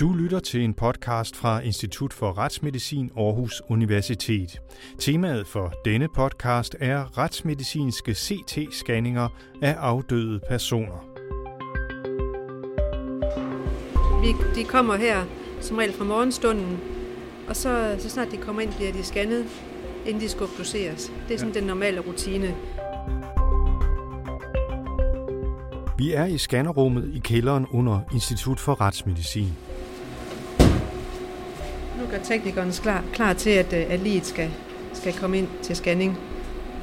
Du 0.00 0.12
lytter 0.12 0.40
til 0.40 0.64
en 0.64 0.74
podcast 0.74 1.36
fra 1.36 1.60
Institut 1.60 2.12
for 2.12 2.38
Retsmedicin 2.38 3.10
Aarhus 3.16 3.62
Universitet. 3.68 4.60
Temaet 4.98 5.46
for 5.46 5.72
denne 5.84 6.08
podcast 6.08 6.76
er 6.80 7.18
retsmedicinske 7.18 8.12
CT-scanninger 8.12 9.28
af 9.62 9.74
afdøde 9.78 10.40
personer. 10.48 11.04
Vi, 14.22 14.60
de 14.60 14.64
kommer 14.64 14.96
her 14.96 15.24
som 15.60 15.76
regel 15.76 15.92
fra 15.92 16.04
morgenstunden, 16.04 16.78
og 17.48 17.56
så, 17.56 17.96
så 17.98 18.08
snart 18.10 18.30
de 18.30 18.36
kommer 18.36 18.62
ind, 18.62 18.72
bliver 18.72 18.92
de 18.92 19.02
scannet, 19.02 19.46
inden 20.06 20.22
de 20.22 20.28
skal 20.28 20.42
obduceres. 20.42 21.12
Det 21.28 21.34
er 21.34 21.38
sådan 21.38 21.54
ja. 21.54 21.60
den 21.60 21.66
normale 21.66 22.00
rutine. 22.00 22.54
Vi 25.98 26.12
er 26.12 26.24
i 26.24 26.38
scannerummet 26.38 27.14
i 27.14 27.18
kælderen 27.18 27.66
under 27.66 28.00
Institut 28.12 28.60
for 28.60 28.80
Retsmedicin. 28.80 29.67
Gør 32.10 32.18
teknikeren 32.18 32.72
klar, 32.72 33.04
klar 33.12 33.32
til, 33.32 33.50
at, 33.50 33.72
øh, 33.72 33.84
at 33.88 34.00
liget 34.00 34.26
skal, 34.26 34.50
skal 34.92 35.12
komme 35.12 35.38
ind 35.38 35.48
til 35.62 35.76
scanning. 35.76 36.18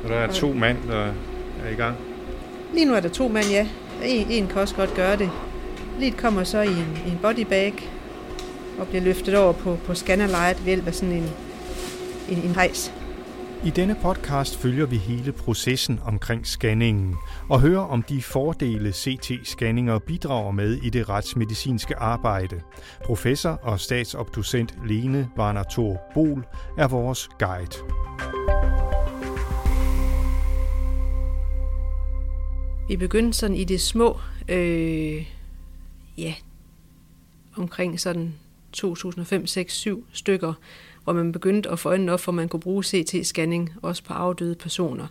Og 0.04 0.10
der 0.10 0.16
er 0.16 0.32
to 0.32 0.54
mand, 0.54 0.78
der 0.88 1.06
er 1.66 1.70
i 1.72 1.76
gang? 1.76 1.96
Lige 2.74 2.86
nu 2.86 2.94
er 2.94 3.00
der 3.00 3.10
to 3.10 3.28
mand, 3.28 3.46
ja. 3.46 3.68
En, 4.04 4.28
en 4.30 4.48
kan 4.48 4.58
også 4.58 4.76
godt 4.76 4.94
gøre 4.94 5.18
det. 5.18 5.30
Liget 6.00 6.18
kommer 6.18 6.44
så 6.44 6.62
i 6.62 6.68
en, 6.68 7.00
i 7.06 7.10
en 7.10 7.20
bodybag 7.22 7.74
og 8.80 8.88
bliver 8.88 9.04
løftet 9.04 9.38
over 9.38 9.54
på, 9.54 9.78
på 9.86 9.94
scannerlejet 9.94 10.58
ved 10.58 10.66
hjælp 10.66 10.88
af 10.88 10.94
sådan 10.96 11.16
en, 11.16 11.30
en, 12.30 12.38
en 12.38 12.56
hejs. 12.56 12.94
I 13.66 13.70
denne 13.70 13.96
podcast 14.02 14.58
følger 14.58 14.86
vi 14.86 14.98
hele 14.98 15.32
processen 15.32 16.00
omkring 16.04 16.48
scanningen 16.48 17.16
og 17.50 17.62
hører 17.62 17.82
om 17.82 18.04
de 18.04 18.22
fordele 18.22 18.90
CT-scanninger 18.90 20.00
bidrager 20.00 20.52
med 20.52 20.73
i 20.73 20.90
det 20.90 21.10
retsmedicinske 21.10 21.96
arbejde. 21.96 22.62
Professor 23.06 23.50
og 23.50 23.80
statsopdocent 23.80 24.78
Lene 24.88 25.30
Warner 25.38 25.64
Thor 25.72 26.02
Bol 26.14 26.45
er 26.78 26.88
vores 26.88 27.30
guide. 27.39 27.78
Vi 32.88 32.98
begyndte 32.98 33.38
sådan 33.38 33.56
i 33.56 33.64
det 33.64 33.82
små, 33.82 34.20
øh, 34.50 35.26
ja, 36.17 36.34
omkring 37.56 38.00
sådan 38.00 38.34
2005, 38.76 39.48
6, 39.48 39.73
7 39.73 40.06
stykker, 40.14 40.54
hvor 41.04 41.14
man 41.14 41.31
begyndte 41.31 41.70
at 41.70 41.80
få 41.80 41.90
øjnene 41.90 42.12
op, 42.12 42.20
for 42.20 42.31
man 42.31 42.50
kunne 42.50 42.59
bruge 42.59 42.84
CT-scanning 42.84 43.70
også 43.82 44.04
på 44.04 44.14
afdøde 44.14 44.56
personer. 44.56 45.08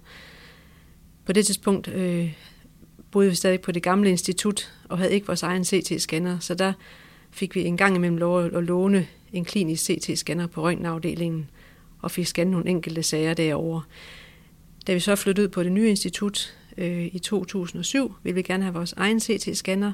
På 1.24 1.32
det 1.32 1.46
tidspunkt 1.46 1.88
øh, 1.88 2.32
boede 3.10 3.28
vi 3.28 3.34
stadig 3.34 3.60
på 3.60 3.72
det 3.72 3.82
gamle 3.82 4.10
institut 4.10 4.72
og 4.88 4.98
havde 4.98 5.12
ikke 5.12 5.26
vores 5.26 5.42
egen 5.42 5.62
CT-scanner, 5.62 6.38
så 6.40 6.54
der 6.54 6.72
fik 7.30 7.54
vi 7.54 7.64
en 7.64 7.76
gang 7.76 7.96
imellem 7.96 8.16
lov 8.16 8.44
at 8.44 8.64
låne 8.64 9.06
en 9.32 9.44
klinisk 9.44 9.90
CT-scanner 9.90 10.46
på 10.46 10.62
røntgenafdelingen 10.62 11.50
og 12.02 12.10
fik 12.10 12.26
scannet 12.26 12.52
nogle 12.52 12.70
enkelte 12.70 13.02
sager 13.02 13.34
derovre. 13.34 13.82
Da 14.86 14.94
vi 14.94 15.00
så 15.00 15.16
flyttede 15.16 15.46
ud 15.46 15.48
på 15.48 15.62
det 15.62 15.72
nye 15.72 15.88
institut 15.88 16.56
øh, 16.76 17.06
i 17.12 17.18
2007, 17.18 18.14
ville 18.22 18.34
vi 18.34 18.42
gerne 18.42 18.62
have 18.62 18.74
vores 18.74 18.92
egen 18.92 19.18
CT-scanner, 19.18 19.92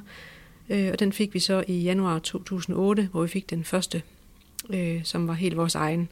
øh, 0.71 0.91
og 0.93 0.99
den 0.99 1.13
fik 1.13 1.35
vi 1.35 1.39
så 1.39 1.65
i 1.67 1.81
januar 1.81 2.19
2008, 2.19 3.09
hvor 3.13 3.23
vi 3.23 3.29
fik 3.29 3.51
den 3.51 3.65
første 3.65 4.03
øh, 4.69 5.05
som 5.05 5.29
var 5.29 5.35
helt 5.35 5.57
vores 5.57 5.75
egen. 5.75 6.09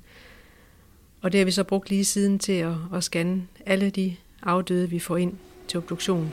Og 1.23 1.33
det 1.33 1.41
har 1.41 1.45
vi 1.45 1.51
så 1.51 1.65
brugt 1.65 1.91
lige 1.91 2.05
siden 2.05 2.39
til 2.39 2.53
at, 2.53 2.75
at 2.95 3.05
scanne 3.05 3.47
alle 3.67 3.91
de 3.91 4.17
afdøde, 4.43 4.91
vi 4.91 4.99
får 4.99 5.17
ind 5.17 5.33
til 5.69 5.79
obduktion. 5.79 6.33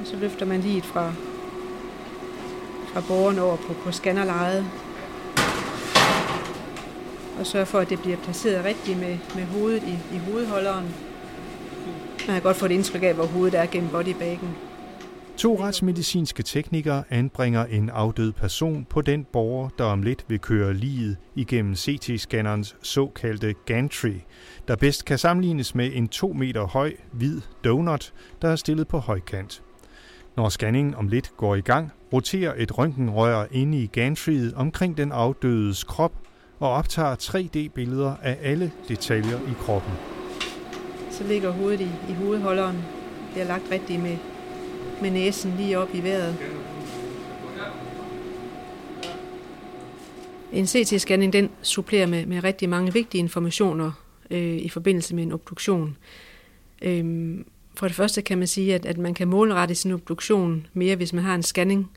Og 0.00 0.06
så 0.06 0.16
løfter 0.16 0.46
man 0.46 0.60
lige 0.60 0.82
fra, 0.82 1.14
fra 2.92 3.00
borgeren 3.08 3.38
over 3.38 3.56
på, 3.56 3.72
på 3.72 3.92
scannerlejet, 3.92 4.66
og 7.38 7.46
sørger 7.46 7.64
for, 7.64 7.78
at 7.78 7.90
det 7.90 8.00
bliver 8.00 8.16
placeret 8.16 8.64
rigtigt 8.64 8.98
med, 8.98 9.18
med 9.34 9.44
hovedet 9.44 9.82
i, 9.82 10.14
i 10.16 10.18
hovedholderen. 10.18 10.84
Man 12.26 12.36
kan 12.36 12.42
godt 12.42 12.56
få 12.56 12.66
et 12.66 12.70
indtryk 12.70 13.02
af, 13.02 13.14
hvor 13.14 13.26
hovedet 13.26 13.60
er 13.60 13.66
gennem 13.66 13.90
bodybaggen. 13.90 14.48
To 15.36 15.56
retsmedicinske 15.60 16.42
teknikere 16.42 17.04
anbringer 17.10 17.64
en 17.64 17.90
afdød 17.90 18.32
person 18.32 18.86
på 18.90 19.00
den 19.00 19.24
borger, 19.32 19.68
der 19.78 19.84
om 19.84 20.02
lidt 20.02 20.24
vil 20.28 20.38
køre 20.38 20.74
livet 20.74 21.16
igennem 21.34 21.74
CT-scannerens 21.74 22.76
såkaldte 22.82 23.54
gantry, 23.66 24.12
der 24.68 24.76
bedst 24.76 25.04
kan 25.04 25.18
sammenlignes 25.18 25.74
med 25.74 25.90
en 25.94 26.08
2 26.08 26.32
meter 26.32 26.66
høj, 26.66 26.92
hvid 27.12 27.40
donut, 27.64 28.12
der 28.42 28.48
er 28.48 28.56
stillet 28.56 28.88
på 28.88 28.98
højkant. 28.98 29.62
Når 30.36 30.48
scanningen 30.48 30.94
om 30.94 31.08
lidt 31.08 31.32
går 31.36 31.54
i 31.54 31.60
gang, 31.60 31.92
roterer 32.12 32.54
et 32.56 32.78
røntgenrør 32.78 33.46
inde 33.50 33.78
i 33.78 33.86
gantryet 33.86 34.54
omkring 34.54 34.96
den 34.96 35.12
afdødes 35.12 35.84
krop 35.84 36.12
og 36.60 36.70
optager 36.70 37.16
3D-billeder 37.16 38.14
af 38.22 38.38
alle 38.42 38.72
detaljer 38.88 39.38
i 39.38 39.52
kroppen. 39.60 39.92
Så 41.10 41.24
ligger 41.24 41.50
hovedet 41.50 41.80
i, 41.80 41.88
i 42.08 42.12
hovedholderen, 42.12 42.76
bliver 43.32 43.46
lagt 43.46 43.64
rigtigt 43.70 44.02
med 44.02 44.16
med 45.02 45.10
næsen 45.10 45.54
lige 45.56 45.78
op 45.78 45.88
i 45.94 46.02
vejret. 46.02 46.36
En 50.52 50.64
CT-scanning 50.64 51.32
den 51.32 51.50
supplerer 51.62 52.06
med, 52.06 52.26
med 52.26 52.44
rigtig 52.44 52.68
mange 52.68 52.92
vigtige 52.92 53.18
informationer 53.18 53.92
øh, 54.30 54.56
i 54.56 54.68
forbindelse 54.68 55.14
med 55.14 55.22
en 55.22 55.32
obduktion. 55.32 55.96
Øhm, 56.82 57.46
for 57.74 57.86
det 57.86 57.96
første 57.96 58.22
kan 58.22 58.38
man 58.38 58.46
sige, 58.46 58.74
at, 58.74 58.86
at 58.86 58.98
man 58.98 59.14
kan 59.14 59.28
målrette 59.28 59.74
sin 59.74 59.92
obduktion 59.92 60.66
mere, 60.72 60.96
hvis 60.96 61.12
man 61.12 61.24
har 61.24 61.34
en 61.34 61.42
scanning, 61.42 61.90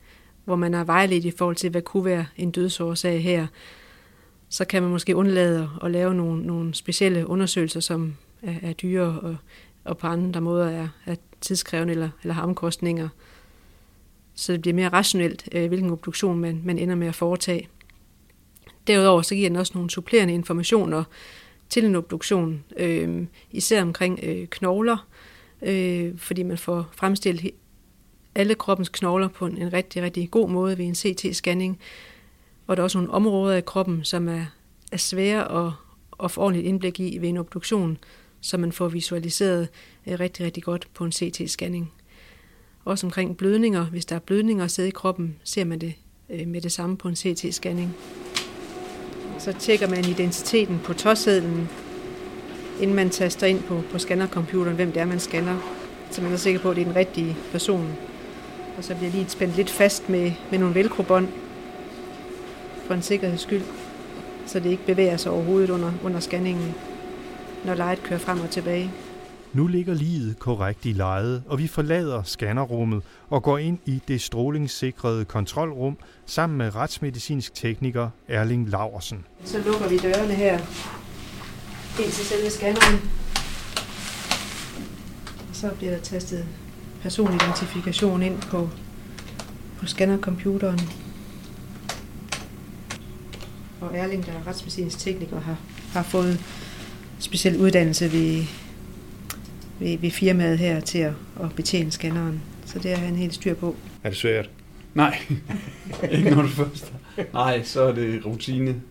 hvor 0.46 0.56
man 0.56 0.74
er 0.74 0.84
vejledt 0.84 1.26
i 1.26 1.32
forhold 1.32 1.56
til, 1.56 1.70
hvad 1.70 1.82
kunne 1.82 2.06
være 2.06 2.26
en 2.38 2.52
dødsårsag 2.52 3.24
her. 3.24 3.48
Så 4.50 4.66
kan 4.66 4.82
man 4.82 4.92
måske 4.92 5.16
undlade 5.16 5.70
at 5.84 5.92
lave 5.92 6.14
nogle, 6.16 6.46
nogle 6.46 6.74
specielle 6.74 7.28
undersøgelser, 7.28 7.80
som 7.80 8.16
er, 8.42 8.54
er 8.62 8.74
dyre 8.74 9.20
og, 9.22 9.36
og 9.88 9.98
på 9.98 10.08
andre 10.08 10.42
måder 10.42 10.70
er, 10.70 10.88
er 11.06 11.16
tidskrævende 11.42 11.94
eller, 11.94 12.10
eller 12.24 12.34
har 12.34 12.44
omkostninger. 12.44 13.10
Så 14.36 14.54
det 14.54 14.62
bliver 14.62 14.76
mere 14.76 14.90
rationelt, 14.90 15.50
øh, 15.52 15.68
hvilken 15.68 15.92
obduktion 15.92 16.40
man, 16.40 16.62
man 16.66 16.80
ender 16.80 16.96
med 16.96 17.08
at 17.08 17.16
foretage. 17.16 17.70
Derudover 18.88 19.22
så 19.22 19.36
giver 19.36 19.50
den 19.50 19.58
også 19.58 19.72
nogle 19.76 19.90
supplerende 19.90 20.34
informationer 20.34 21.04
til 21.70 21.86
en 21.86 21.96
obduktion, 21.96 22.64
øh, 22.78 23.26
især 23.52 23.82
omkring 23.82 24.20
øh, 24.24 24.48
knogler, 24.48 25.08
øh, 25.62 26.18
fordi 26.18 26.44
man 26.44 26.58
får 26.58 26.90
fremstillet 26.92 27.52
alle 28.36 28.56
kroppens 28.56 28.90
knogler 28.90 29.28
på 29.28 29.46
en, 29.46 29.58
en 29.58 29.74
rigtig, 29.74 30.04
rigtig 30.04 30.32
god 30.32 30.50
måde 30.50 30.78
ved 30.78 30.86
en 30.86 30.96
CT-scanning. 30.96 31.80
Og 32.68 32.78
der 32.78 32.82
er 32.82 32.84
også 32.84 32.98
nogle 32.98 33.14
områder 33.14 33.56
af 33.56 33.66
kroppen, 33.66 34.04
som 34.04 34.30
er, 34.30 34.46
er 34.92 34.98
svære 34.98 35.66
at, 35.66 35.74
at 36.24 36.32
få 36.32 36.42
ordentligt 36.42 36.68
indblik 36.68 37.00
i 37.00 37.18
ved 37.18 37.30
en 37.30 37.38
obduktion, 37.38 37.98
så 38.42 38.58
man 38.58 38.72
får 38.72 38.88
visualiseret 38.88 39.68
øh, 40.08 40.20
rigtig, 40.20 40.46
rigtig 40.46 40.64
godt 40.64 40.88
på 40.94 41.06
en 41.06 41.12
CT-scanning. 41.12 41.86
Også 42.86 43.08
omkring 43.08 43.38
blødninger. 43.38 43.86
Hvis 43.86 44.06
der 44.06 44.16
er 44.16 44.20
blødninger 44.20 44.68
sidde 44.68 44.88
i 44.88 44.92
kroppen, 44.92 45.36
ser 45.44 45.66
man 45.66 45.80
det 45.80 45.94
øh, 46.30 46.48
med 46.48 46.62
det 46.62 46.72
samme 46.72 46.98
på 46.98 47.08
en 47.08 47.14
CT-scanning. 47.16 47.88
Så 49.40 49.54
tjekker 49.60 49.90
man 49.90 50.06
identiteten 50.06 50.80
på 50.84 50.94
tåsedlen, 50.94 51.70
inden 52.82 52.96
man 52.96 53.10
taster 53.10 53.48
ind 53.48 53.64
på, 53.64 53.84
på 53.92 54.00
scannercomputeren, 54.00 54.76
hvem 54.76 54.92
det 54.92 55.02
er, 55.02 55.06
man 55.06 55.20
scanner, 55.20 55.58
så 56.12 56.22
man 56.22 56.34
er 56.34 56.38
sikker 56.38 56.60
på, 56.60 56.70
at 56.70 56.76
det 56.76 56.82
er 56.82 56.86
den 56.86 56.96
rigtige 56.96 57.38
person. 57.52 57.94
Og 58.78 58.84
så 58.84 58.96
bliver 58.96 59.12
lige 59.12 59.30
spændt 59.30 59.56
lidt 59.56 59.70
fast 59.70 60.10
med, 60.10 60.32
med 60.52 60.60
nogle 60.60 60.76
velcrobånd, 60.76 61.28
for 62.86 62.94
en 62.94 63.02
sikkerheds 63.02 63.42
skyld, 63.42 63.64
så 64.46 64.60
det 64.60 64.70
ikke 64.70 64.86
bevæger 64.86 65.18
sig 65.18 65.32
overhovedet 65.32 65.70
under, 65.70 65.92
under 66.04 66.20
scanningen 66.20 66.76
når 67.68 67.74
lejet 67.74 68.04
kører 68.04 68.20
frem 68.20 68.40
og 68.40 68.50
tilbage. 68.50 68.92
Nu 69.54 69.68
ligger 69.68 69.94
livet 69.94 70.40
korrekt 70.40 70.86
i 70.86 70.92
lejet, 70.92 71.44
og 71.48 71.60
vi 71.60 71.68
forlader 71.68 72.24
scannerrummet 72.24 73.04
og 73.30 73.44
går 73.44 73.58
ind 73.58 73.80
i 73.86 74.02
det 74.08 74.22
strålingssikrede 74.22 75.26
kontrolrum 75.26 75.98
sammen 76.26 76.58
med 76.58 76.76
retsmedicinsk 76.76 77.54
tekniker 77.54 78.10
Erling 78.28 78.70
Laversen. 78.70 79.26
Så 79.46 79.58
lukker 79.66 79.90
vi 79.90 79.98
dørene 79.98 80.34
her 80.34 80.58
ind 82.00 82.12
til 82.12 82.26
selve 82.26 82.50
scanneren. 82.50 83.10
Så 85.54 85.72
bliver 85.78 85.92
der 85.92 86.00
tastet 86.00 86.46
personidentifikation 87.02 88.24
ind 88.24 88.42
på, 88.42 88.70
på 89.80 89.86
scannercomputeren. 89.86 90.80
Og 93.82 93.98
Erling, 93.98 94.26
der 94.26 94.32
er 94.32 94.48
retsmedicinsk 94.48 95.00
tekniker, 95.00 95.40
har, 95.40 95.58
har 95.94 96.04
fået 96.04 96.40
speciel 97.20 97.58
uddannelse 97.58 98.12
ved, 98.12 98.44
ved, 99.80 99.98
ved 99.98 100.12
firmaet 100.12 100.60
her 100.60 100.80
til 100.80 101.00
at, 101.00 101.14
at 101.44 101.56
betjene 101.56 101.92
scanneren. 101.92 102.42
Så 102.66 102.80
det 102.80 102.92
er 102.92 102.98
han 102.98 103.16
helt 103.16 103.34
styr 103.34 103.54
på. 103.54 103.76
Er 104.04 104.10
det 104.10 104.18
svært? 104.18 104.50
Nej, 104.94 105.20
ikke 106.12 106.30
når 106.30 106.42
du 106.42 106.48
først 106.48 106.94
Nej, 107.34 107.64
så 107.64 107.82
er 107.82 107.92
det 107.92 108.26
rutine. 108.26 108.82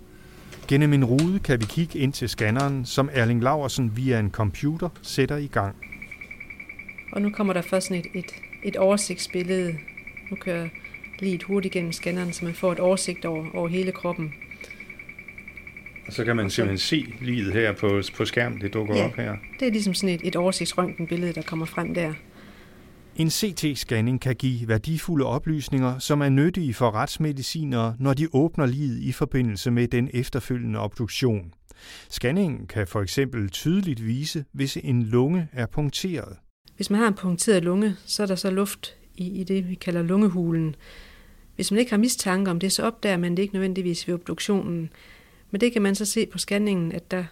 Gennem 0.68 0.92
en 0.92 1.04
rude 1.04 1.38
kan 1.38 1.60
vi 1.60 1.64
kigge 1.64 1.98
ind 1.98 2.12
til 2.12 2.28
scanneren, 2.28 2.84
som 2.84 3.10
Erling 3.12 3.42
Laversen 3.42 3.96
via 3.96 4.20
en 4.20 4.30
computer 4.30 4.88
sætter 5.02 5.36
i 5.36 5.46
gang. 5.46 5.76
Og 7.12 7.22
nu 7.22 7.30
kommer 7.30 7.52
der 7.52 7.62
først 7.62 7.90
et, 7.90 8.06
et, 8.14 8.34
et 8.62 8.76
oversigtsbillede. 8.76 9.74
Nu 10.30 10.36
kører 10.36 10.68
lige 11.18 11.40
hurtigt 11.46 11.74
gennem 11.74 11.92
scanneren, 11.92 12.32
så 12.32 12.44
man 12.44 12.54
får 12.54 12.72
et 12.72 12.80
oversigt 12.80 13.24
over, 13.24 13.46
over 13.54 13.68
hele 13.68 13.92
kroppen. 13.92 14.32
Så 16.10 16.24
kan 16.24 16.36
man 16.36 16.50
simpelthen 16.50 16.78
se 16.78 17.14
livet 17.20 17.52
her 17.52 17.72
på, 17.72 18.02
på 18.16 18.24
skærmen, 18.24 18.60
det 18.60 18.74
dukker 18.74 18.96
Ja. 18.96 19.04
op 19.04 19.14
her. 19.16 19.36
Det 19.60 19.68
er 19.68 19.72
ligesom 19.72 19.94
sådan 19.94 20.14
et, 20.14 20.20
et 20.24 20.36
oversigtsrøntgenbillede, 20.36 21.32
der 21.32 21.42
kommer 21.42 21.66
frem 21.66 21.94
der. 21.94 22.12
En 23.16 23.28
CT-scanning 23.28 24.18
kan 24.18 24.34
give 24.36 24.68
værdifulde 24.68 25.26
oplysninger, 25.26 25.98
som 25.98 26.20
er 26.20 26.28
nyttige 26.28 26.74
for 26.74 26.90
retsmedicinere, 26.90 27.96
når 27.98 28.14
de 28.14 28.28
åbner 28.32 28.66
livet 28.66 28.98
i 28.98 29.12
forbindelse 29.12 29.70
med 29.70 29.88
den 29.88 30.10
efterfølgende 30.14 30.78
obduktion. 30.78 31.52
Scanningen 32.10 32.66
kan 32.66 32.86
for 32.86 33.02
eksempel 33.02 33.48
tydeligt 33.50 34.06
vise, 34.06 34.44
hvis 34.52 34.78
en 34.82 35.02
lunge 35.02 35.48
er 35.52 35.66
punkteret. 35.66 36.36
Hvis 36.76 36.90
man 36.90 37.00
har 37.00 37.08
en 37.08 37.14
punkteret 37.14 37.64
lunge, 37.64 37.94
så 38.06 38.22
er 38.22 38.26
der 38.26 38.34
så 38.34 38.50
luft 38.50 38.94
i, 39.14 39.40
i 39.40 39.44
det, 39.44 39.68
vi 39.68 39.74
kalder 39.74 40.02
lungehulen. 40.02 40.74
Hvis 41.56 41.70
man 41.70 41.78
ikke 41.80 41.90
har 41.90 41.98
mistanke 41.98 42.50
om 42.50 42.60
det, 42.60 42.72
så 42.72 42.82
opdager 42.82 43.16
man 43.16 43.36
det 43.36 43.42
ikke 43.42 43.54
nødvendigvis 43.54 44.08
ved 44.08 44.14
obduktionen. 44.14 44.90
Men 45.50 45.60
det 45.60 45.72
kan 45.72 45.82
man 45.82 45.94
så 45.94 46.04
se 46.04 46.26
på 46.26 46.38
scanningen, 46.38 46.92
at 46.92 47.10
der, 47.10 47.24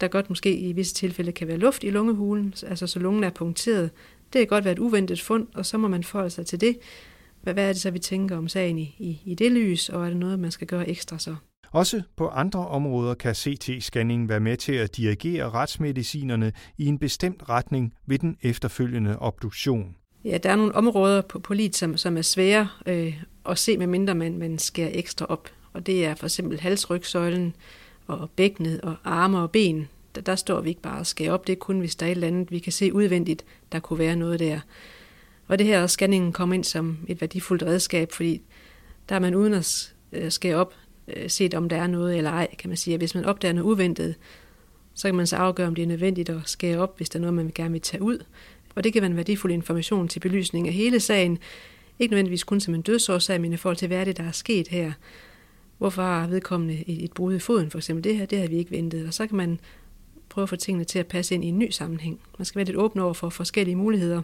der 0.00 0.08
godt 0.08 0.28
måske 0.28 0.56
i 0.56 0.72
visse 0.72 0.94
tilfælde 0.94 1.32
kan 1.32 1.48
være 1.48 1.56
luft 1.56 1.84
i 1.84 1.90
lungehulen, 1.90 2.54
altså 2.66 2.86
så 2.86 2.98
lungen 2.98 3.24
er 3.24 3.30
punkteret. 3.30 3.90
Det 4.32 4.38
kan 4.38 4.46
godt 4.46 4.64
være 4.64 4.72
et 4.72 4.78
uventet 4.78 5.20
fund, 5.20 5.46
og 5.54 5.66
så 5.66 5.78
må 5.78 5.88
man 5.88 6.04
forholde 6.04 6.30
sig 6.30 6.46
til 6.46 6.60
det. 6.60 6.78
Hvad, 7.42 7.54
hvad 7.54 7.64
er 7.68 7.72
det 7.72 7.80
så, 7.80 7.90
vi 7.90 7.98
tænker 7.98 8.36
om 8.36 8.48
sagen 8.48 8.78
i, 8.78 8.96
i, 8.98 9.20
i 9.24 9.34
det 9.34 9.52
lys, 9.52 9.88
og 9.88 10.04
er 10.04 10.08
det 10.08 10.16
noget, 10.16 10.38
man 10.38 10.50
skal 10.50 10.66
gøre 10.66 10.88
ekstra 10.88 11.18
så? 11.18 11.36
Også 11.72 12.02
på 12.16 12.28
andre 12.28 12.66
områder 12.66 13.14
kan 13.14 13.34
CT-scanning 13.34 14.28
være 14.28 14.40
med 14.40 14.56
til 14.56 14.72
at 14.72 14.96
dirigere 14.96 15.50
retsmedicinerne 15.50 16.52
i 16.78 16.86
en 16.86 16.98
bestemt 16.98 17.48
retning 17.48 17.94
ved 18.06 18.18
den 18.18 18.36
efterfølgende 18.42 19.18
obduktion. 19.18 19.96
Ja, 20.24 20.38
der 20.38 20.50
er 20.50 20.56
nogle 20.56 20.74
områder 20.74 21.20
på, 21.20 21.38
på 21.38 21.54
livet, 21.54 21.76
som, 21.76 21.96
som 21.96 22.16
er 22.16 22.22
svære 22.22 22.68
øh, 22.86 23.22
at 23.48 23.58
se, 23.58 23.78
medmindre 23.78 24.14
man, 24.14 24.38
man 24.38 24.58
skærer 24.58 24.90
ekstra 24.92 25.26
op. 25.28 25.48
Og 25.72 25.86
det 25.86 26.04
er 26.04 26.14
for 26.14 26.26
eksempel 26.26 26.60
halsrygsøjlen 26.60 27.54
og 28.06 28.30
bækkenet 28.30 28.80
og 28.80 28.96
arme 29.04 29.38
og 29.38 29.50
ben. 29.50 29.88
Der, 30.14 30.20
der 30.20 30.36
står 30.36 30.60
vi 30.60 30.68
ikke 30.68 30.82
bare 30.82 30.98
og 30.98 31.06
skærer 31.06 31.32
op. 31.32 31.46
Det 31.46 31.52
er 31.52 31.56
kun, 31.56 31.78
hvis 31.78 31.96
der 31.96 32.06
er 32.06 32.10
et 32.10 32.14
eller 32.14 32.26
andet, 32.26 32.50
vi 32.50 32.58
kan 32.58 32.72
se 32.72 32.94
udvendigt, 32.94 33.44
der 33.72 33.78
kunne 33.78 33.98
være 33.98 34.16
noget 34.16 34.40
der. 34.40 34.60
Og 35.48 35.58
det 35.58 35.66
her 35.66 35.86
scanningen 35.86 36.32
kommer 36.32 36.54
ind 36.54 36.64
som 36.64 36.98
et 37.08 37.20
værdifuldt 37.20 37.62
redskab, 37.62 38.12
fordi 38.12 38.42
der 39.08 39.14
er 39.14 39.20
man 39.20 39.34
uden 39.34 39.54
at 39.54 39.94
øh, 40.12 40.30
skære 40.30 40.56
op, 40.56 40.74
øh, 41.08 41.30
set 41.30 41.54
om 41.54 41.68
der 41.68 41.76
er 41.76 41.86
noget 41.86 42.16
eller 42.16 42.30
ej, 42.30 42.54
kan 42.58 42.70
man 42.70 42.76
sige. 42.76 42.96
Hvis 42.96 43.14
man 43.14 43.24
opdager 43.24 43.52
noget 43.52 43.70
uventet, 43.70 44.14
så 44.94 45.08
kan 45.08 45.14
man 45.14 45.26
så 45.26 45.36
afgøre, 45.36 45.66
om 45.66 45.74
det 45.74 45.82
er 45.82 45.86
nødvendigt 45.86 46.28
at 46.28 46.40
skære 46.44 46.78
op, 46.78 46.96
hvis 46.96 47.08
der 47.08 47.18
er 47.18 47.20
noget, 47.20 47.34
man 47.34 47.52
gerne 47.54 47.72
vil 47.72 47.80
tage 47.80 48.02
ud. 48.02 48.18
Og 48.74 48.84
det 48.84 48.92
kan 48.92 49.02
være 49.02 49.10
en 49.10 49.16
værdifuld 49.16 49.52
information 49.52 50.08
til 50.08 50.20
belysning 50.20 50.68
af 50.68 50.74
hele 50.74 51.00
sagen. 51.00 51.38
Ikke 51.98 52.12
nødvendigvis 52.12 52.44
kun 52.44 52.60
som 52.60 52.74
en 52.74 52.82
dødsårsag, 52.82 53.40
men 53.40 53.52
i 53.52 53.56
forhold 53.56 53.76
til, 53.76 53.88
hvad 53.88 53.98
er 53.98 54.04
det, 54.04 54.16
der 54.16 54.24
er 54.24 54.32
sket 54.32 54.68
her. 54.68 54.92
Hvorfor 55.82 56.02
har 56.02 56.26
vedkommende 56.26 56.84
et, 56.86 57.04
et 57.04 57.12
brud 57.12 57.34
i 57.34 57.38
foden, 57.38 57.70
for 57.70 57.78
eksempel? 57.78 58.04
Det 58.04 58.16
her, 58.16 58.26
det 58.26 58.38
havde 58.38 58.50
vi 58.50 58.56
ikke 58.56 58.70
ventet. 58.70 59.06
Og 59.06 59.14
så 59.14 59.26
kan 59.26 59.36
man 59.36 59.60
prøve 60.28 60.42
at 60.42 60.48
få 60.48 60.56
tingene 60.56 60.84
til 60.84 60.98
at 60.98 61.06
passe 61.06 61.34
ind 61.34 61.44
i 61.44 61.48
en 61.48 61.58
ny 61.58 61.70
sammenhæng. 61.70 62.20
Man 62.38 62.44
skal 62.46 62.56
være 62.56 62.64
lidt 62.64 62.76
åben 62.76 63.00
over 63.00 63.14
for 63.14 63.28
forskellige 63.28 63.76
muligheder, 63.76 64.22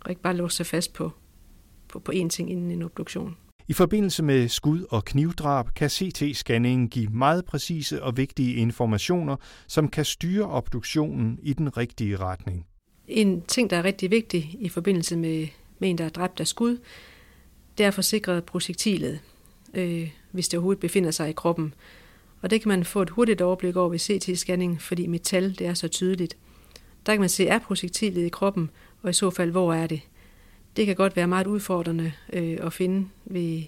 og 0.00 0.10
ikke 0.10 0.22
bare 0.22 0.36
låse 0.36 0.56
sig 0.56 0.66
fast 0.66 0.92
på, 0.92 1.12
på, 1.88 1.98
på 1.98 2.12
én 2.14 2.28
ting 2.28 2.50
inden 2.50 2.70
en 2.70 2.82
obduktion. 2.82 3.36
I 3.68 3.72
forbindelse 3.72 4.22
med 4.22 4.48
skud- 4.48 4.86
og 4.90 5.04
knivdrab 5.04 5.74
kan 5.74 5.90
CT-scanningen 5.90 6.88
give 6.88 7.08
meget 7.08 7.44
præcise 7.44 8.02
og 8.02 8.16
vigtige 8.16 8.54
informationer, 8.54 9.36
som 9.66 9.88
kan 9.88 10.04
styre 10.04 10.46
obduktionen 10.46 11.38
i 11.42 11.52
den 11.52 11.76
rigtige 11.76 12.16
retning. 12.16 12.66
En 13.08 13.42
ting, 13.42 13.70
der 13.70 13.76
er 13.76 13.84
rigtig 13.84 14.10
vigtig 14.10 14.56
i 14.60 14.68
forbindelse 14.68 15.16
med, 15.16 15.48
med 15.78 15.90
en, 15.90 15.98
der 15.98 16.04
er 16.04 16.08
dræbt 16.08 16.40
af 16.40 16.46
skud, 16.46 16.78
det 17.78 17.84
er 17.84 17.88
at 17.88 17.94
forsikre 17.94 18.42
projektilet, 18.42 19.20
øh, 19.74 20.10
hvis 20.30 20.48
det 20.48 20.58
overhovedet 20.58 20.80
befinder 20.80 21.10
sig 21.10 21.28
i 21.28 21.32
kroppen. 21.32 21.74
Og 22.42 22.50
det 22.50 22.60
kan 22.62 22.68
man 22.68 22.84
få 22.84 23.02
et 23.02 23.10
hurtigt 23.10 23.40
overblik 23.40 23.76
over 23.76 23.88
ved 23.88 23.98
CT-scanning, 23.98 24.80
fordi 24.80 25.06
metal 25.06 25.58
det 25.58 25.66
er 25.66 25.74
så 25.74 25.88
tydeligt. 25.88 26.36
Der 27.06 27.12
kan 27.12 27.20
man 27.20 27.28
se, 27.28 27.46
er 27.46 27.58
projektilet 27.58 28.26
i 28.26 28.28
kroppen, 28.28 28.70
og 29.02 29.10
i 29.10 29.12
så 29.12 29.30
fald, 29.30 29.50
hvor 29.50 29.74
er 29.74 29.86
det? 29.86 30.00
Det 30.76 30.86
kan 30.86 30.96
godt 30.96 31.16
være 31.16 31.26
meget 31.26 31.46
udfordrende 31.46 32.12
øh, 32.32 32.58
at 32.60 32.72
finde 32.72 33.08
ved, 33.24 33.62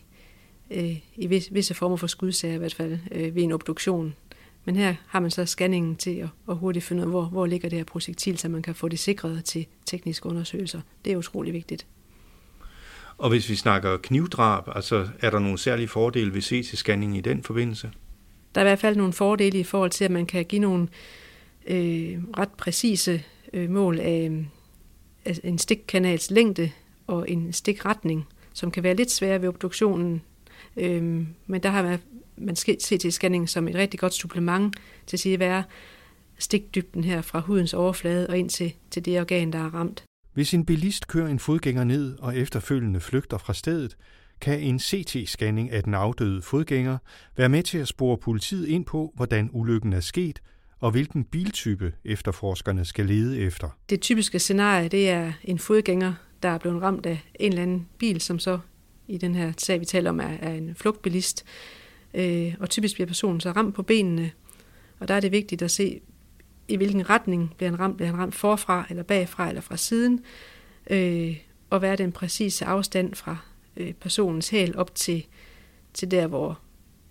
øh, 0.70 0.96
i 1.16 1.26
vis, 1.26 1.54
visse 1.54 1.74
former 1.74 1.96
for 1.96 2.06
skudsager 2.06 2.54
i 2.54 2.58
hvert 2.58 2.74
fald 2.74 2.98
øh, 3.12 3.34
ved 3.34 3.42
en 3.42 3.52
obduktion. 3.52 4.14
Men 4.64 4.76
her 4.76 4.94
har 5.06 5.20
man 5.20 5.30
så 5.30 5.46
scanningen 5.46 5.96
til 5.96 6.16
at, 6.16 6.28
at 6.48 6.56
hurtigt 6.56 6.84
finde 6.84 7.00
ud 7.00 7.06
af, 7.06 7.10
hvor, 7.10 7.24
hvor 7.24 7.46
ligger 7.46 7.68
det 7.68 7.78
her 7.78 7.84
projektil, 7.84 8.38
så 8.38 8.48
man 8.48 8.62
kan 8.62 8.74
få 8.74 8.88
det 8.88 8.98
sikret 8.98 9.44
til 9.44 9.66
tekniske 9.86 10.26
undersøgelser. 10.26 10.80
Det 11.04 11.12
er 11.12 11.16
utrolig 11.16 11.52
vigtigt. 11.52 11.86
Og 13.20 13.28
hvis 13.28 13.48
vi 13.48 13.56
snakker 13.56 13.96
knivdrab, 13.96 14.64
altså 14.74 15.08
er 15.20 15.30
der 15.30 15.38
nogle 15.38 15.58
særlige 15.58 15.88
fordele 15.88 16.34
ved 16.34 16.42
CT-scanning 16.42 17.16
i 17.16 17.20
den 17.20 17.42
forbindelse? 17.42 17.90
Der 18.54 18.60
er 18.60 18.64
i 18.64 18.68
hvert 18.68 18.78
fald 18.78 18.96
nogle 18.96 19.12
fordele 19.12 19.58
i 19.58 19.64
forhold 19.64 19.90
til, 19.90 20.04
at 20.04 20.10
man 20.10 20.26
kan 20.26 20.44
give 20.44 20.60
nogle 20.60 20.88
øh, 21.66 22.18
ret 22.38 22.48
præcise 22.48 23.22
øh, 23.52 23.70
mål 23.70 23.98
af, 24.00 24.30
af 25.24 25.40
en 25.44 25.58
stikkanals 25.58 26.30
længde 26.30 26.70
og 27.06 27.30
en 27.30 27.52
stikretning, 27.52 28.26
som 28.54 28.70
kan 28.70 28.82
være 28.82 28.94
lidt 28.94 29.10
svære 29.10 29.42
ved 29.42 29.48
obduktionen. 29.48 30.22
Øh, 30.76 31.02
men 31.46 31.62
der 31.62 31.68
har 31.68 31.82
man, 31.82 31.98
man 32.36 32.56
CT-scanning 32.56 33.46
som 33.46 33.68
et 33.68 33.74
rigtig 33.74 34.00
godt 34.00 34.14
supplement 34.14 34.76
til 35.06 35.16
at 35.16 35.20
sige, 35.20 35.36
hvad 35.36 35.48
er 35.48 35.62
stikdybden 36.38 37.04
her 37.04 37.22
fra 37.22 37.40
hudens 37.40 37.74
overflade 37.74 38.26
og 38.26 38.38
ind 38.38 38.50
til, 38.50 38.72
til 38.90 39.04
det 39.04 39.20
organ, 39.20 39.52
der 39.52 39.58
er 39.58 39.74
ramt. 39.74 40.04
Hvis 40.32 40.54
en 40.54 40.66
bilist 40.66 41.06
kører 41.06 41.28
en 41.28 41.38
fodgænger 41.38 41.84
ned 41.84 42.18
og 42.18 42.36
efterfølgende 42.36 43.00
flygter 43.00 43.38
fra 43.38 43.54
stedet, 43.54 43.96
kan 44.40 44.60
en 44.60 44.78
CT-scanning 44.78 45.70
af 45.72 45.82
den 45.82 45.94
afdøde 45.94 46.42
fodgænger 46.42 46.98
være 47.36 47.48
med 47.48 47.62
til 47.62 47.78
at 47.78 47.88
spore 47.88 48.18
politiet 48.18 48.66
ind 48.68 48.84
på, 48.84 49.12
hvordan 49.16 49.50
ulykken 49.52 49.92
er 49.92 50.00
sket, 50.00 50.42
og 50.78 50.90
hvilken 50.90 51.24
biltype 51.24 51.92
efterforskerne 52.04 52.84
skal 52.84 53.06
lede 53.06 53.38
efter. 53.38 53.68
Det 53.90 54.00
typiske 54.00 54.38
scenarie, 54.38 54.88
det 54.88 55.10
er 55.10 55.32
en 55.44 55.58
fodgænger, 55.58 56.14
der 56.42 56.48
er 56.48 56.58
blevet 56.58 56.82
ramt 56.82 57.06
af 57.06 57.22
en 57.40 57.52
eller 57.52 57.62
anden 57.62 57.88
bil, 57.98 58.20
som 58.20 58.38
så 58.38 58.58
i 59.08 59.18
den 59.18 59.34
her 59.34 59.52
sag, 59.58 59.80
vi 59.80 59.84
taler 59.84 60.10
om, 60.10 60.20
er, 60.20 60.36
er 60.40 60.52
en 60.52 60.74
flugtbilist. 60.74 61.44
Øh, 62.14 62.54
og 62.60 62.70
typisk 62.70 62.94
bliver 62.94 63.06
personen 63.06 63.40
så 63.40 63.52
ramt 63.52 63.74
på 63.74 63.82
benene, 63.82 64.30
og 64.98 65.08
der 65.08 65.14
er 65.14 65.20
det 65.20 65.32
vigtigt 65.32 65.62
at 65.62 65.70
se, 65.70 66.00
i 66.70 66.76
hvilken 66.76 67.10
retning 67.10 67.54
bliver 67.56 67.70
han 67.70 67.80
ramt. 67.80 67.96
Bliver 67.96 68.10
han 68.10 68.18
ramt 68.18 68.34
forfra, 68.34 68.86
eller 68.90 69.02
bagfra, 69.02 69.48
eller 69.48 69.60
fra 69.60 69.76
siden? 69.76 70.20
Øh, 70.90 71.36
og 71.70 71.78
hvad 71.78 71.90
er 71.92 71.96
den 71.96 72.12
præcise 72.12 72.64
afstand 72.64 73.14
fra 73.14 73.36
øh, 73.76 73.92
personens 73.92 74.48
hæl 74.48 74.76
op 74.76 74.94
til, 74.94 75.26
til 75.94 76.10
der, 76.10 76.26
hvor 76.26 76.58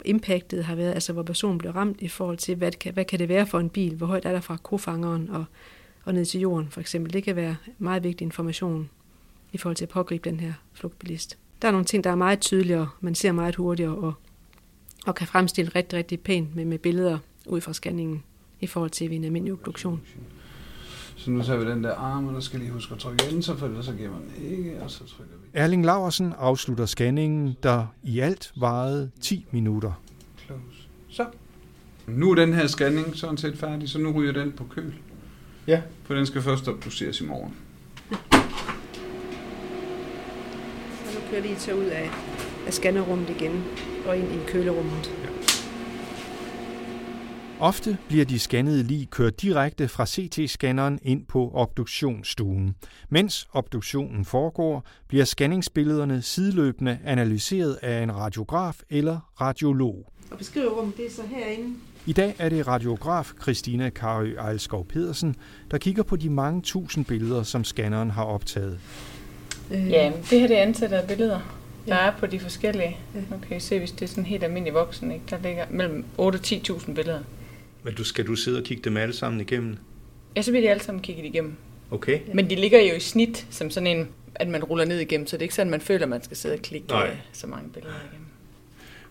impactet 0.06 0.66
har 0.66 0.76
været, 0.76 0.94
altså 0.94 1.14
hvor 1.14 1.24
personen 1.24 1.58
blev 1.58 1.72
ramt 1.72 2.02
i 2.02 2.08
forhold 2.08 2.38
til, 2.38 2.56
hvad 2.56 2.72
kan, 2.72 2.94
hvad 2.94 3.06
kan 3.06 3.20
det 3.20 3.30
være 3.30 3.48
for 3.48 3.60
en 3.60 3.70
bil, 3.70 3.96
hvor 3.96 4.08
højt 4.08 4.26
er 4.26 4.32
der 4.32 4.42
fra 4.42 4.58
kofangeren 4.58 5.30
og, 5.30 5.46
og 6.06 6.14
ned 6.14 6.26
til 6.26 6.40
jorden 6.40 6.70
for 6.70 6.82
eksempel. 6.82 7.14
Det 7.14 7.24
kan 7.24 7.36
være 7.36 7.56
meget 7.78 8.04
vigtig 8.04 8.26
information 8.26 8.90
i 9.52 9.58
forhold 9.58 9.76
til 9.76 9.86
at 9.86 9.90
pågribe 9.90 10.30
den 10.30 10.40
her 10.40 10.54
flugtbilist. 10.74 11.38
Der 11.62 11.68
er 11.68 11.72
nogle 11.72 11.86
ting, 11.86 12.04
der 12.04 12.10
er 12.10 12.16
meget 12.16 12.40
tydeligere, 12.40 12.90
man 13.02 13.16
ser 13.16 13.32
meget 13.32 13.56
hurtigere 13.56 13.96
og, 13.96 14.14
og 15.06 15.16
kan 15.16 15.28
fremstille 15.28 15.72
rigtig, 15.76 16.00
rigtig 16.00 16.20
pænt 16.20 16.56
med, 16.56 16.66
med 16.66 16.78
billeder 16.78 17.18
ud 17.46 17.62
fra 17.62 17.74
scanningen 17.74 18.24
i 18.62 18.68
forhold 18.68 18.90
til 18.90 19.10
ved 19.10 19.16
en 19.18 19.24
almindelig 19.24 19.54
obduktion. 19.54 20.02
Så 21.16 21.32
nu 21.32 21.44
tager 21.44 21.60
vi 21.60 21.72
den 21.72 21.84
der 21.84 21.96
arm, 21.96 22.28
og 22.28 22.34
der 22.34 22.40
skal 22.40 22.60
lige 22.60 22.72
huske 22.72 22.94
at 22.94 23.00
trykke 23.00 23.24
enter, 23.32 23.56
for 23.56 23.66
ellers 23.68 23.86
så 23.86 23.94
giver 23.94 24.10
man 24.12 24.22
ikke, 24.52 24.82
og 24.84 24.92
så 24.92 25.00
trykker 25.00 25.34
vi 25.44 25.48
Erling 25.54 25.86
Laversen 25.86 26.34
afslutter 26.38 26.86
scanningen, 26.86 27.56
der 27.64 27.86
i 28.04 28.20
alt 28.20 28.52
varede 28.56 29.12
10 29.22 29.46
minutter. 29.52 29.92
close. 30.46 30.62
Så. 31.10 31.26
Nu 32.08 32.32
er 32.32 32.36
den 32.36 32.54
her 32.54 32.68
scanning 32.68 33.16
sådan 33.16 33.38
set 33.38 33.58
færdig, 33.58 33.90
så 33.90 34.00
nu 34.00 34.12
ryger 34.12 34.32
den 34.32 34.52
på 34.52 34.64
køl. 34.64 34.94
Ja. 35.68 35.82
For 36.04 36.14
den 36.14 36.26
skal 36.26 36.42
først 36.42 36.68
obduceres 36.68 37.22
i 37.22 37.26
morgen. 37.26 37.56
Og 41.08 41.14
nu 41.14 41.20
kører 41.32 41.42
lige 41.42 41.56
tage 41.56 41.78
ud 41.78 41.86
af, 41.86 42.10
af 42.68 42.74
scannerrummet 42.74 43.30
igen 43.30 43.64
og 44.08 44.18
ind 44.18 44.32
i 44.32 44.38
kølerummet. 44.48 45.12
Ofte 47.60 47.98
bliver 48.08 48.26
de 48.26 48.40
scannede 48.40 48.84
lig 48.84 49.10
kørt 49.10 49.42
direkte 49.42 49.88
fra 49.88 50.06
CT-scanneren 50.06 51.00
ind 51.02 51.26
på 51.26 51.52
obduktionsstuen. 51.54 52.76
Mens 53.10 53.48
obduktionen 53.54 54.26
foregår, 54.26 54.86
bliver 55.08 55.26
scanningsbillederne 55.26 56.22
sideløbende 56.22 57.00
analyseret 57.06 57.80
af 57.82 58.04
en 58.04 58.16
radiograf 58.16 58.82
eller 58.90 59.32
radiolog. 59.42 60.12
Og 60.32 60.38
beskriverummet, 60.38 60.98
det 60.98 61.06
er 61.06 61.12
så 61.12 61.22
herinde. 61.36 61.76
I 62.06 62.14
dag 62.14 62.36
er 62.40 62.50
det 62.50 62.68
radiograf 62.68 63.32
Christina 63.42 63.90
Karø 63.90 64.34
Ejlskov 64.36 64.86
Pedersen, 64.88 65.36
der 65.72 65.78
kigger 65.78 66.04
på 66.04 66.16
de 66.16 66.30
mange 66.30 66.62
tusind 66.62 67.06
billeder, 67.06 67.44
som 67.44 67.64
scanneren 67.64 68.10
har 68.12 68.24
optaget. 68.24 68.80
Øh, 69.72 69.90
Ja, 69.90 70.12
det 70.30 70.40
her 70.40 70.48
det 70.48 70.58
er 70.58 70.62
antallet 70.62 70.98
af 70.98 71.08
billeder, 71.08 71.40
der 71.88 71.96
Ja. 71.96 72.08
er 72.08 72.12
på 72.20 72.26
de 72.26 72.40
forskellige. 72.40 72.98
Ja. 73.16 73.20
Nu 73.32 73.38
kan 73.48 73.58
I 73.58 73.60
se, 73.60 73.80
hvis 73.80 73.92
det 73.92 74.02
er 74.02 74.08
sådan 74.08 74.26
helt 74.26 74.44
almindelig 74.44 74.74
voksen, 74.74 75.12
ikke? 75.12 75.26
der 75.30 75.38
ligger 75.44 75.66
mellem 75.70 76.06
8 76.18 76.38
og 76.38 76.42
10.000 76.46 76.94
billeder. 76.94 77.20
Men 77.84 77.94
du, 77.94 78.04
skal 78.04 78.28
du 78.28 78.36
sidde 78.36 78.58
og 78.58 78.64
kigge 78.64 78.84
dem 78.84 78.98
alle 78.98 79.14
sammen 79.16 79.42
igennem? 79.42 79.78
Ja, 80.36 80.42
så 80.42 80.52
bliver 80.52 80.62
de 80.62 80.70
alle 80.70 80.84
sammen 80.84 81.02
kigget 81.02 81.26
igennem. 81.26 81.54
Okay. 81.92 82.20
Men 82.34 82.50
de 82.50 82.56
ligger 82.56 82.80
jo 82.82 82.96
i 82.96 83.00
snit 83.00 83.48
som 83.50 83.70
sådan 83.70 83.88
en, 83.88 84.08
at 84.36 84.48
man 84.48 84.64
ruller 84.64 84.86
ned 84.86 85.00
igennem, 85.00 85.28
så 85.28 85.38
det 85.38 85.42
er 85.42 85.44
ikke 85.44 85.56
sådan, 85.56 85.68
at 85.68 85.72
man 85.72 85.82
føler, 85.82 86.04
at 86.04 86.10
man 86.10 86.24
skal 86.24 86.38
sidde 86.38 86.56
og 86.56 86.62
klikke 86.62 86.88
Nej. 86.88 87.08
øh, 87.08 87.16
så 87.34 87.48
mange 87.48 87.70
billeder 87.70 87.94
igennem. 88.12 88.26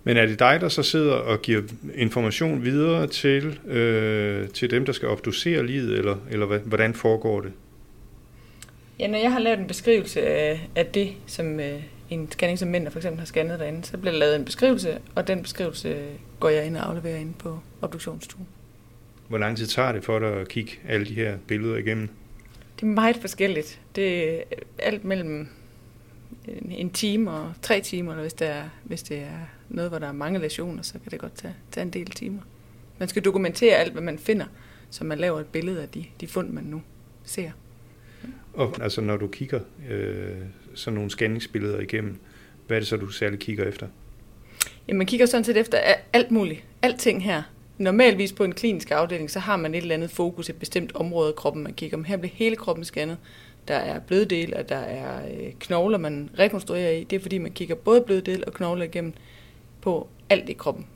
Men 0.05 0.17
er 0.17 0.27
det 0.27 0.39
dig, 0.39 0.59
der 0.61 0.69
så 0.69 0.83
sidder 0.83 1.13
og 1.13 1.43
giver 1.43 1.63
information 1.95 2.65
videre 2.65 3.07
til, 3.07 3.59
øh, 3.67 4.49
til 4.49 4.71
dem, 4.71 4.85
der 4.85 4.93
skal 4.93 5.09
obducere 5.09 5.67
livet, 5.67 5.99
eller, 5.99 6.17
eller 6.31 6.47
hvad- 6.47 6.59
hvordan 6.61 6.95
foregår 6.95 7.41
det? 7.41 7.53
Ja, 8.99 9.07
når 9.07 9.19
jeg 9.19 9.33
har 9.33 9.39
lavet 9.39 9.59
en 9.59 9.67
beskrivelse 9.67 10.27
af, 10.27 10.69
af 10.77 10.87
det, 10.87 11.13
som 11.27 11.61
øh, 11.61 11.83
en 12.11 12.33
scanning 12.33 12.59
som 12.59 12.69
mænd 12.69 12.91
for 12.91 12.99
eksempel 12.99 13.19
har 13.19 13.27
scannet 13.27 13.59
derinde, 13.59 13.85
så 13.87 13.97
bliver 13.99 14.13
der 14.13 14.19
lavet 14.19 14.37
en 14.37 14.45
beskrivelse, 14.45 14.99
og 15.15 15.29
den 15.29 15.43
beskrivelse 15.43 15.97
går 16.41 16.49
jeg 16.49 16.67
ind 16.67 16.77
og 16.77 16.89
afleverer 16.89 17.17
ind 17.19 17.35
på 17.35 17.59
obduktionsstuen. 17.83 18.47
Hvor 19.29 19.39
lang 19.39 19.57
tid 19.57 19.67
tager 19.67 19.93
det 19.93 20.05
for 20.05 20.19
dig 20.19 20.33
at 20.33 20.49
kigge 20.49 20.73
alle 20.89 21.07
de 21.07 21.15
her 21.15 21.39
billeder 21.47 21.77
igennem? 21.77 22.09
Det 22.77 22.83
er 22.83 22.87
meget 22.87 23.17
forskelligt. 23.17 23.81
Det 23.95 24.35
er 24.39 24.43
alt 24.79 25.05
mellem 25.05 25.49
en, 26.71 26.91
time 26.91 27.31
og 27.31 27.53
tre 27.63 27.81
timer, 27.81 28.13
eller 28.13 28.23
hvis 28.23 28.33
det, 28.33 28.49
er, 28.49 28.69
hvis 28.85 29.03
det 29.03 29.19
er 29.19 29.39
noget, 29.69 29.91
hvor 29.91 29.99
der 29.99 30.09
er 30.09 30.13
mange 30.13 30.39
lesioner, 30.39 30.83
så 30.83 30.93
kan 30.93 31.11
det 31.11 31.19
godt 31.19 31.35
tage, 31.35 31.55
tage 31.71 31.83
en 31.85 31.93
del 31.93 32.07
timer. 32.07 32.43
Man 32.99 33.09
skal 33.09 33.25
dokumentere 33.25 33.77
alt, 33.77 33.93
hvad 33.93 34.03
man 34.03 34.19
finder, 34.19 34.47
så 34.91 35.05
man 35.05 35.19
laver 35.19 35.41
et 35.41 35.47
billede 35.47 35.83
af 35.83 35.89
de, 35.89 36.05
de 36.21 36.27
fund, 36.27 36.51
man 36.51 36.65
nu 36.65 36.83
ser. 37.25 37.51
Og 38.53 38.83
altså, 38.83 39.01
når 39.01 39.17
du 39.17 39.27
kigger 39.29 39.61
øh, 39.91 40.37
sådan 40.75 40.95
nogle 40.95 41.11
scanningsbilleder 41.11 41.81
igennem, 41.81 42.19
hvad 42.67 42.77
er 42.77 42.81
det 42.81 42.89
så, 42.89 42.97
du 42.97 43.09
særligt 43.09 43.43
kigger 43.43 43.65
efter? 43.65 43.87
Jamen, 44.89 44.99
man 44.99 45.07
kigger 45.07 45.27
sådan 45.27 45.45
set 45.45 45.57
efter 45.57 45.79
alt 46.13 46.31
muligt. 46.31 46.65
Alting 46.83 47.25
her. 47.25 47.43
Normalvis 47.79 48.33
på 48.33 48.45
en 48.45 48.53
klinisk 48.53 48.91
afdeling, 48.91 49.31
så 49.31 49.39
har 49.39 49.57
man 49.57 49.75
et 49.75 49.83
eller 49.83 49.95
andet 49.95 50.11
fokus, 50.11 50.51
et 50.51 50.57
bestemt 50.57 50.95
område 50.95 51.29
af 51.29 51.35
kroppen, 51.35 51.63
man 51.63 51.75
kigger. 51.75 51.97
om. 51.97 52.05
her 52.05 52.17
bliver 52.17 52.35
hele 52.35 52.57
kroppen 52.57 52.85
scannet. 52.85 53.17
Der 53.69 53.75
er 53.75 54.01
bløddel, 54.01 54.57
og 54.57 54.69
der 54.69 54.77
er 54.77 55.27
øh, 55.27 55.53
knogler, 55.61 55.99
man 55.99 56.31
rekonstruerer 56.39 56.91
i. 56.91 57.05
Det 57.05 57.17
er 57.17 57.21
fordi, 57.21 57.39
man 57.39 57.53
kigger 57.53 57.75
både 57.75 58.01
bløddel 58.01 58.45
og 58.47 58.53
knogler 58.53 58.85
igennem 58.85 59.13
på 59.81 60.09
alt 60.31 60.49
i 60.49 60.53
kroppen. 60.53 60.87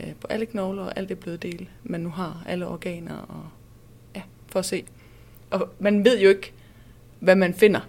Øh, 0.00 0.14
på 0.20 0.26
alle 0.26 0.46
knogler 0.46 0.82
og 0.82 0.98
alt 0.98 1.08
det 1.08 1.18
bløddel, 1.18 1.68
man 1.84 2.00
nu 2.00 2.08
har. 2.08 2.42
Alle 2.46 2.66
organer 2.66 3.16
og 3.16 3.48
ja, 4.16 4.22
for 4.46 4.58
at 4.58 4.64
se. 4.64 4.84
Og 5.50 5.68
man 5.78 6.04
ved 6.04 6.20
jo 6.20 6.28
ikke, 6.28 6.52
hvad 7.20 7.36
man 7.36 7.54
finder, 7.54 7.80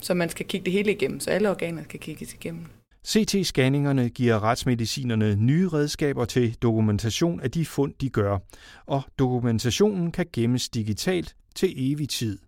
så 0.00 0.14
man 0.14 0.28
skal 0.28 0.46
kigge 0.46 0.64
det 0.64 0.72
hele 0.72 0.92
igennem. 0.92 1.20
Så 1.20 1.30
alle 1.30 1.50
organer 1.50 1.82
skal 1.84 2.00
kigges 2.00 2.34
igennem. 2.34 2.66
CT-scanningerne 3.06 4.08
giver 4.08 4.42
retsmedicinerne 4.42 5.36
nye 5.36 5.68
redskaber 5.68 6.24
til 6.24 6.56
dokumentation 6.62 7.40
af 7.40 7.50
de 7.50 7.66
fund, 7.66 7.94
de 8.00 8.08
gør, 8.08 8.38
og 8.86 9.02
dokumentationen 9.18 10.12
kan 10.12 10.26
gemmes 10.32 10.68
digitalt 10.68 11.36
til 11.54 11.92
evig 11.92 12.08
tid. 12.08 12.38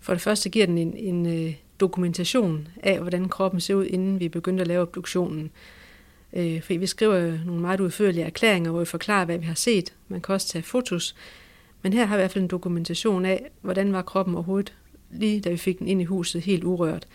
For 0.00 0.12
det 0.12 0.22
første 0.22 0.50
giver 0.50 0.66
den 0.66 0.78
en, 0.78 0.94
en 0.96 1.26
øh, 1.26 1.54
dokumentation 1.80 2.68
af, 2.82 3.00
hvordan 3.00 3.28
kroppen 3.28 3.60
ser 3.60 3.74
ud, 3.74 3.86
inden 3.86 4.20
vi 4.20 4.28
begyndte 4.28 4.60
at 4.60 4.68
lave 4.68 4.82
obduktionen. 4.82 5.50
Øh, 6.32 6.62
fordi 6.62 6.76
vi 6.76 6.86
skriver 6.86 7.38
nogle 7.44 7.60
meget 7.60 7.80
udførlige 7.80 8.24
erklæringer, 8.24 8.70
hvor 8.70 8.80
vi 8.80 8.86
forklarer, 8.86 9.24
hvad 9.24 9.38
vi 9.38 9.46
har 9.46 9.54
set. 9.54 9.94
Man 10.08 10.20
kan 10.20 10.32
også 10.32 10.48
tage 10.48 10.62
fotos. 10.62 11.14
Men 11.82 11.92
her 11.92 12.04
har 12.04 12.16
vi 12.16 12.20
i 12.20 12.22
hvert 12.22 12.30
fald 12.30 12.44
en 12.44 12.50
dokumentation 12.50 13.24
af, 13.24 13.50
hvordan 13.60 13.92
var 13.92 14.02
kroppen 14.02 14.34
overhovedet, 14.34 14.74
lige 15.10 15.40
da 15.40 15.50
vi 15.50 15.56
fik 15.56 15.78
den 15.78 15.88
ind 15.88 16.00
i 16.00 16.04
huset, 16.04 16.42
helt 16.42 16.64
urørt. 16.64 17.06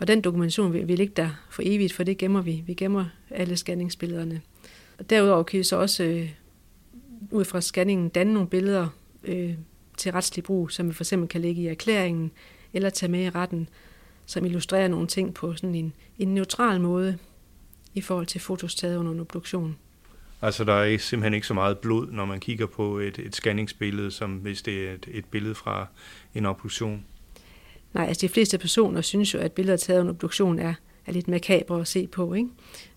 Og 0.00 0.08
den 0.08 0.20
dokumentation 0.20 0.72
vil, 0.72 0.88
vil 0.88 0.96
ligge 0.98 1.14
der 1.16 1.30
for 1.50 1.62
evigt, 1.64 1.92
for 1.92 2.02
det 2.02 2.18
gemmer 2.18 2.42
vi. 2.42 2.62
Vi 2.66 2.74
gemmer 2.74 3.04
alle 3.30 3.56
scanningsbillederne. 3.56 4.40
Og 4.98 5.10
derudover 5.10 5.42
kan 5.42 5.58
vi 5.58 5.64
så 5.64 5.76
også 5.76 6.04
øh, 6.04 6.30
ud 7.30 7.44
fra 7.44 7.60
scanningen 7.60 8.08
danne 8.08 8.34
nogle 8.34 8.48
billeder 8.48 8.88
øh, 9.24 9.54
til 9.96 10.12
retslig 10.12 10.44
brug, 10.44 10.70
som 10.70 10.88
vi 10.88 10.92
for 10.92 11.02
eksempel 11.02 11.28
kan 11.28 11.40
lægge 11.40 11.62
i 11.62 11.66
erklæringen 11.66 12.30
eller 12.72 12.90
tage 12.90 13.12
med 13.12 13.24
i 13.24 13.30
retten, 13.30 13.68
som 14.26 14.44
illustrerer 14.44 14.88
nogle 14.88 15.06
ting 15.06 15.34
på 15.34 15.54
sådan 15.56 15.74
en, 15.74 15.92
en 16.18 16.34
neutral 16.34 16.80
måde 16.80 17.18
i 17.94 18.00
forhold 18.00 18.26
til 18.26 18.40
fotos 18.40 18.74
taget 18.74 18.96
under 18.96 19.12
en 19.12 19.20
obduktion. 19.20 19.76
Altså, 20.42 20.64
der 20.64 20.74
er 20.74 20.98
simpelthen 20.98 21.34
ikke 21.34 21.46
så 21.46 21.54
meget 21.54 21.78
blod, 21.78 22.06
når 22.12 22.24
man 22.24 22.40
kigger 22.40 22.66
på 22.66 22.98
et, 22.98 23.18
et 23.18 23.36
scanningsbillede, 23.36 24.10
som 24.10 24.32
hvis 24.36 24.62
det 24.62 24.88
er 24.88 24.92
et, 24.92 25.08
et 25.12 25.24
billede 25.24 25.54
fra 25.54 25.86
en 26.34 26.46
obduktion. 26.46 27.04
Nej, 27.92 28.06
altså 28.06 28.26
de 28.26 28.28
fleste 28.28 28.58
personer 28.58 29.00
synes 29.00 29.34
jo, 29.34 29.38
at 29.38 29.52
billeder 29.52 29.76
taget 29.76 30.00
under 30.00 30.12
obduktion 30.12 30.58
er, 30.58 30.74
er 31.06 31.12
lidt 31.12 31.28
makabre 31.28 31.80
at 31.80 31.88
se 31.88 32.06
på, 32.06 32.34
ikke? 32.34 32.48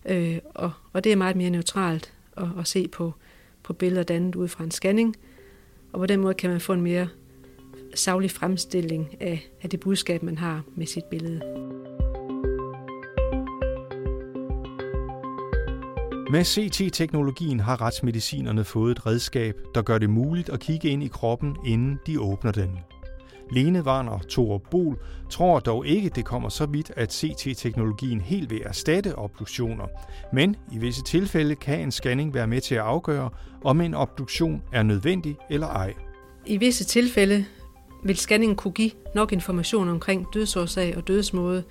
Øh, 0.04 0.38
og, 0.54 0.72
og 0.92 1.04
det 1.04 1.12
er 1.12 1.16
meget 1.16 1.36
mere 1.36 1.50
neutralt 1.50 2.12
at, 2.36 2.48
at 2.58 2.66
se 2.66 2.88
på, 2.88 3.14
på 3.62 3.72
billeder 3.72 4.02
dannet 4.02 4.34
ud 4.34 4.48
fra 4.48 4.64
en 4.64 4.70
scanning, 4.70 5.16
og 5.92 5.98
på 6.00 6.06
den 6.06 6.20
måde 6.20 6.34
kan 6.34 6.50
man 6.50 6.60
få 6.60 6.72
en 6.72 6.80
mere 6.80 7.08
savlig 7.94 8.30
fremstilling 8.30 9.16
af, 9.20 9.50
af 9.62 9.70
det 9.70 9.80
budskab, 9.80 10.22
man 10.22 10.38
har 10.38 10.62
med 10.76 10.86
sit 10.86 11.04
billede. 11.04 11.40
Med 16.30 16.44
CT-teknologien 16.44 17.60
har 17.60 17.80
retsmedicinerne 17.80 18.64
fået 18.64 18.90
et 18.90 19.06
redskab, 19.06 19.54
der 19.74 19.82
gør 19.82 19.98
det 19.98 20.10
muligt 20.10 20.48
at 20.48 20.60
kigge 20.60 20.88
ind 20.88 21.02
i 21.02 21.08
kroppen, 21.08 21.56
inden 21.64 21.98
de 22.06 22.20
åbner 22.20 22.52
den. 22.52 22.78
Lene 23.50 23.82
Warner 23.82 24.18
Thor 24.30 24.58
Bol 24.58 24.98
tror 25.30 25.60
dog 25.60 25.86
ikke, 25.86 26.08
det 26.08 26.24
kommer 26.24 26.48
så 26.48 26.66
vidt, 26.66 26.90
at 26.96 27.12
CT-teknologien 27.12 28.20
helt 28.20 28.50
vil 28.50 28.62
erstatte 28.64 29.18
obduktioner. 29.18 29.86
Men 30.32 30.56
i 30.72 30.78
visse 30.78 31.02
tilfælde 31.02 31.54
kan 31.54 31.80
en 31.80 31.92
scanning 31.92 32.34
være 32.34 32.46
med 32.46 32.60
til 32.60 32.74
at 32.74 32.80
afgøre, 32.80 33.30
om 33.64 33.80
en 33.80 33.94
obduktion 33.94 34.62
er 34.72 34.82
nødvendig 34.82 35.36
eller 35.50 35.66
ej. 35.66 35.94
I 36.46 36.56
visse 36.56 36.84
tilfælde 36.84 37.44
vil 38.04 38.16
scanningen 38.16 38.56
kunne 38.56 38.72
give 38.72 38.90
nok 39.14 39.32
information 39.32 39.88
omkring 39.88 40.26
dødsårsag 40.34 40.96
og 40.96 41.08
dødsmåde, 41.08 41.64